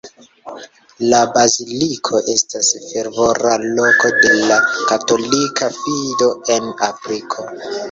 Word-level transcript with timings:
La 1.11 1.19
baziliko 1.35 2.21
estas 2.35 2.71
fervora 2.87 3.53
loko 3.67 4.13
de 4.25 4.33
la 4.41 4.59
katolika 4.73 5.71
fido 5.79 6.33
en 6.59 6.75
Afriko. 6.91 7.51